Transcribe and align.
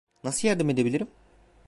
Nasıl 0.23 0.47
yardım 0.47 0.69
edebilirim? 0.69 1.07